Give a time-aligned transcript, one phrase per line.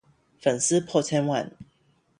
[0.41, 1.51] 粉絲破千萬